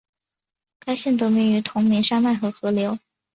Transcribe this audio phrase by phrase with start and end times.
[0.79, 2.97] 该县得名于同名山脉和河流。